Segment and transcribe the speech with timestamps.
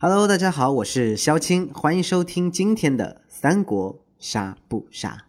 [0.00, 5.24] Hello，大家好，我是肖青，欢迎收听今天的三国杀不杀。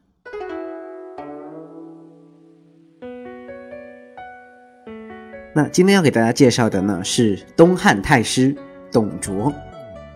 [5.55, 8.55] 那今天要给大家介绍的呢是东汉太师
[8.91, 9.51] 董卓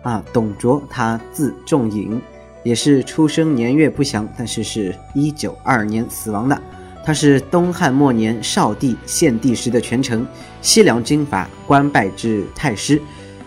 [0.04, 2.22] 啊，董卓他字仲颖，
[2.62, 6.56] 也是出生年月不详，但是是一九二年死亡的。
[7.04, 10.24] 他是东汉末年少帝献帝时的权臣，
[10.62, 13.02] 西凉军阀，官拜至太师。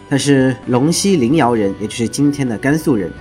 [0.09, 3.11] 他是陇西临洮人，也就是今天的甘肃人。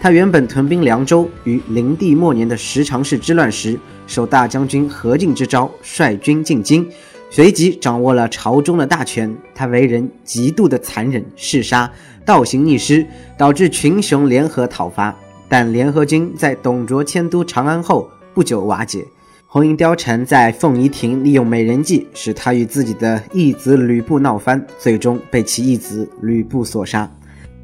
[0.00, 6.88] 他原本屯兵凉州，于灵帝末年的十常侍之乱时，受大将军何进之召，率军进京。
[7.30, 11.90] 随即掌握了朝中的大权，他为人极度的残忍，嗜杀，
[12.24, 13.06] 倒行逆施，
[13.38, 15.16] 导致群雄联合讨伐。
[15.48, 19.06] 但联合军在董卓迁都长安后不久瓦解。
[19.54, 27.06] 红缨貂蝉在凤仪亭利用美人计，使他与自己的义子吕布闹翻，最终被其义子吕布所杀。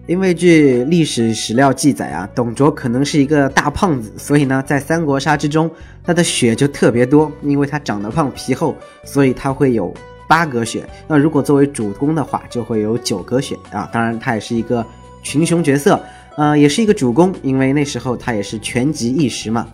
[0.07, 5.71] 因为据历史史料记载啊，董卓可能是一个大胖子，所以呢，在三国杀之中，
[6.05, 7.33] 他的血就特别多。
[7.41, 9.91] 因为他长得胖、皮厚，所以他会有
[10.29, 10.87] 八格血。
[11.07, 13.89] 那如果作为主公的话，就会有九格血啊。
[13.91, 14.85] 当然，他也是一个
[15.23, 15.99] 群雄角色，
[16.37, 19.67] 呃，也是一个主公，因为那时候他也是权极一时嘛。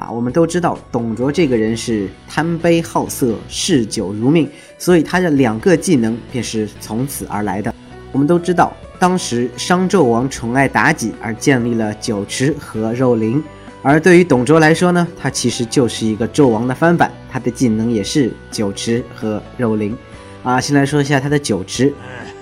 [0.00, 4.48] 啊，我们都知道董卓这个人是贪杯好色、嗜酒如命，
[4.78, 7.74] 所以他的两个技能便是从此而来的。
[8.10, 8.72] 我们都知道。
[8.98, 13.42] 当时商纣王宠爱妲己而建立了酒池和肉林，
[13.82, 19.96] 而对于董卓来说呢，他其实就是一个纣王的翻版，他的技能也是酒池和肉林。
[20.42, 21.94] 啊，先来说一下他的酒池，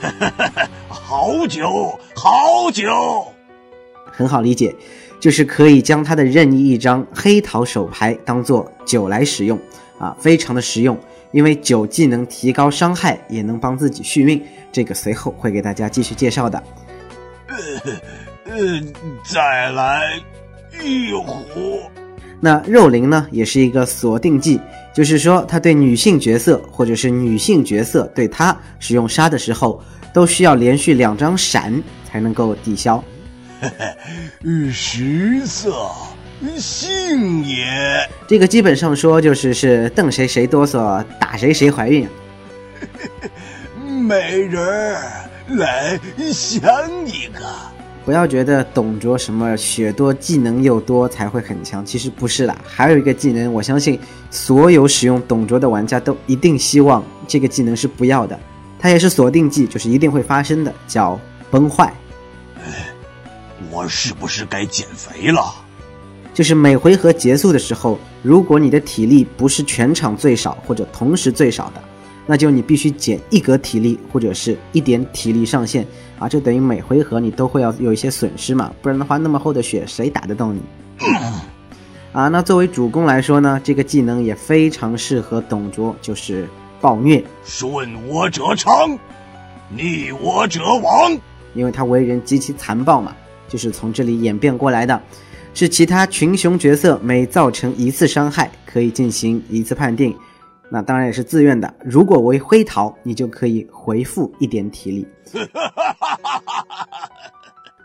[0.88, 2.92] 好酒，好酒，
[4.10, 4.74] 很好理解，
[5.20, 9.58] 就是可以将他的任意一张黑桃手牌当做酒来使用，
[9.98, 10.98] 啊，非常的实用。
[11.30, 16.62] 因为酒既能提高伤害，也能帮自己续命，这个随后会给大家继续介绍的。
[17.48, 17.56] 呃，
[18.44, 18.80] 呃，
[19.24, 20.04] 再来
[20.82, 21.80] 一壶。
[22.40, 24.58] 那肉灵呢，也是一个锁定技，
[24.94, 29.82] 就是说他对女性角色或者是女性角色对他使用杀的时候，
[30.14, 33.02] 都需要连续两张闪才能够抵消。
[33.60, 35.72] 嘿嘿，食色。
[36.56, 37.66] 性也，
[38.28, 42.08] 这个基本上说就是是瞪谁谁哆嗦，打谁谁怀孕。
[44.06, 45.98] 美人儿，来
[46.32, 46.60] 想
[47.04, 47.44] 一个。
[48.04, 52.56] 不要觉得董卓什么血多技能又多才会很强，其实不是啦。
[52.64, 53.98] 还有一个技能，我相信
[54.30, 58.38] 所有使用董卓的玩家都一定希望这个技能是不要的，
[58.78, 61.20] 它也是锁定技，就是一定会发生的，叫
[61.50, 61.92] 崩坏。
[63.78, 65.54] 我是不是该减肥了？
[66.34, 71.74] 就是每回合结束的时候，如果你的体力不是全场最少或者同时最少的，
[72.26, 75.86] 那就你必须减一格体力或者是一点体力上限
[76.18, 80.60] 啊，就等于每回合你都会要有一些损失嘛，不然的话那么厚的血谁打得动你？
[82.12, 86.48] 啊，那作为主攻来说呢，这个技能也非常适合董卓，就是
[86.80, 88.98] 暴虐，顺我者昌，
[89.68, 91.16] 逆我者亡，
[91.54, 93.14] 因为他为人极其残暴嘛，
[93.48, 95.00] 就是从这里演变过来的。
[95.54, 100.14] 是其他群雄角色每造成一次伤害，可以进行一次判定，
[100.70, 101.74] 那当然也是自愿的。
[101.82, 105.08] 如果为灰桃，你就可以回复一点体力。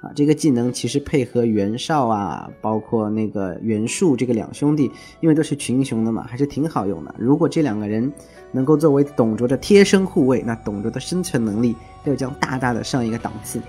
[0.04, 4.92] 啊，这个技能其实配合袁绍啊，包括那个袁术这个两兄弟，
[5.22, 7.16] 因为都是群雄的嘛，还是挺好用的。
[7.18, 8.12] 如果这两个人
[8.52, 13.60] 能够作为董卓的贴身护卫，那董卓的生存能力又将大大的上一个档次。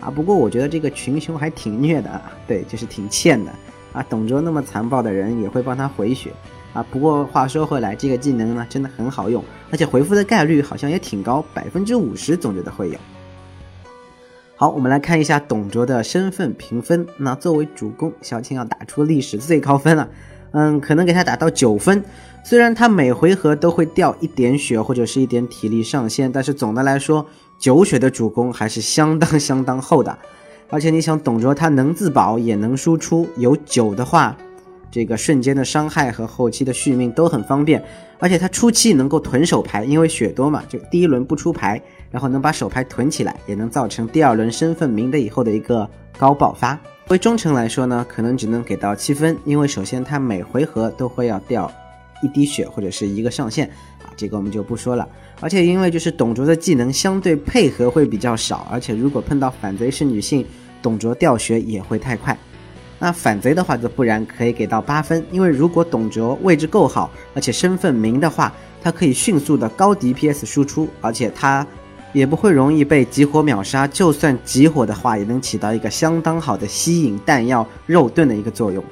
[0.00, 3.52] 啊，不过我觉得这个群雄还挺虐的啊，对，就是挺欠的
[3.92, 4.02] 啊。
[4.08, 6.32] 董卓那么残暴的人也会帮他回血
[6.72, 6.82] 啊。
[6.90, 12.98] 不过话说回来，这个技能呢真的很好用，而且回复的概率好像也挺高，百分之五十总觉得会有。
[14.56, 17.06] 好，我们来看一下董卓的身份评分。
[17.18, 20.08] 那作为主公，小青要打出历史最高分了，
[20.52, 22.02] 嗯，可能给他打到九分。
[22.42, 27.26] 虽然他每回合都会掉一点血或者是一点体力上限，但是总的来说。
[27.60, 30.18] 九血的主攻还是相当相当厚的，
[30.70, 34.34] 而且你想，董卓他能自保也能输出，有九的话，
[34.90, 37.84] 这个瞬间的伤害和后期的续命都很方便，
[38.18, 41.78] 而且他初期能够囤手牌，因为血多嘛，就第一轮不出牌，
[42.10, 45.86] 然后能把手牌囤起来，也能造成第二轮身份明的以后的一个
[46.18, 46.80] 高爆发。
[47.08, 51.70] 为忠诚来说呢，可能只能给到七分，因为首先他每回合都会要掉
[52.22, 53.66] 一滴血或者是一个上限
[54.02, 55.08] 啊，这个我们就不说了。
[55.40, 60.44] 而且因为就是董卓的技能相对配合会比较少，而且如果碰到反贼是女性，
[60.82, 62.36] 董卓掉血也会太快。
[62.98, 68.52] 那反贼的话则不然，可以给到八分，因为如果董卓位置够好，而且身份明的话，
[68.82, 71.66] 他可以迅速的高 DPS 输出，而且他
[72.12, 73.86] 也不会容易被集火秒杀。
[73.86, 78.84] 就算集火的话，也能起到一个相当好的吸引弹药、肉盾的一个作用。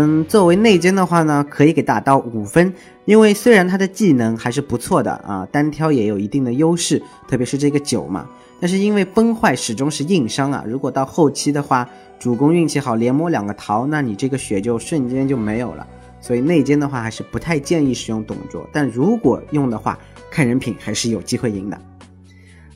[0.00, 2.72] 嗯，作为内奸的话呢，可以给打到五分，
[3.04, 8.24] 因为虽然他的技能还是不错的啊，单挑也有一定的优势，特别是这个九嘛。
[8.60, 15.84] 但是因为崩坏始终是硬伤啊，如果到后期的话，主攻运气好连摸两个桃，那你这个血就瞬间就没有了。
[16.20, 19.98] 所以内奸的话还是不太建议使用董卓，但如果用的话，
[20.30, 21.76] 看人品还是有机会赢的。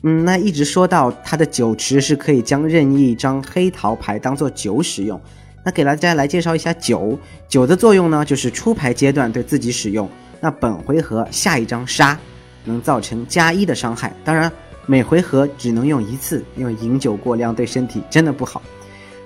[0.01, 5.17] 嗯，那一直说到他的酒池是可以将任意一张黑桃牌当做酒使用。
[5.63, 7.17] 那给大家来介绍一下酒，
[7.47, 10.09] 酒的作用呢，就是出牌阶段对自己使用。
[10.41, 12.19] 那本回合下一张杀，
[12.65, 14.13] 能造成加一的伤害。
[14.25, 14.51] 当然，
[14.85, 18.61] 每回合只能用一次，因为饮酒过量对身体真的不好。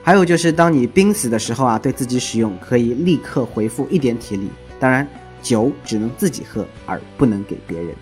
[0.03, 4.47] 还有就是，当你濒死的时候啊，对自己使用可以立刻回复一点体力。
[4.79, 5.07] 当然，
[5.41, 7.95] 酒只能自己喝，而不能给别人。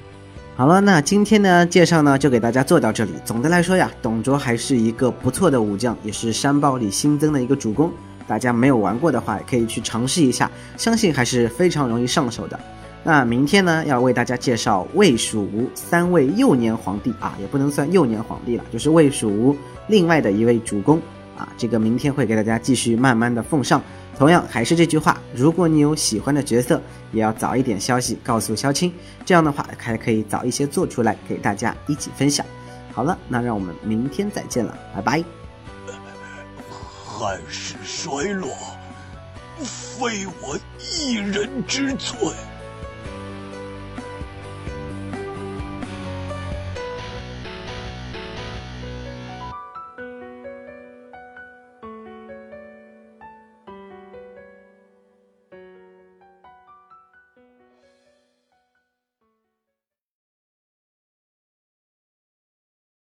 [0.57, 3.11] 好了，那今天的介绍呢，就给大家做到这里。
[3.23, 7.89] 总的来说呀，董卓还是一个不错的武将，也是山豹里新增的一个主公。
[8.27, 12.59] 大家没有玩过的话，可以去尝试一下，相信还是非常容易上手的。
[13.03, 19.55] 那明天呢，要为大家介绍魏蜀吴三位幼年皇帝啊，也不能算幼年皇帝了，就是魏蜀吴
[19.87, 20.99] 另外的一位主公
[21.37, 21.47] 啊。
[21.55, 23.81] 这个明天会给大家继续慢慢的奉上。
[24.17, 26.81] 同样还是这句话，如果你有喜欢的角色，
[27.11, 28.91] 也要早一点消息告诉萧青，
[29.25, 32.43] 这样的话还可以早一些做出来给大家一起分享。
[32.91, 35.44] 好了，那让我们明天再见了，拜拜。
[37.25, 38.55] 汉室衰落，
[39.57, 42.15] 非我一人之罪。